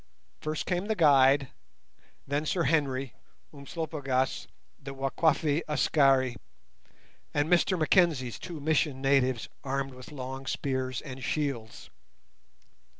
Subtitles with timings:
[0.39, 1.49] First came the guide,
[2.25, 3.13] then Sir Henry,
[3.53, 4.47] Umslopogaas,
[4.81, 6.37] the Wakwafi Askari,
[7.35, 11.91] and Mr Mackenzie's two mission natives armed with long spears and shields.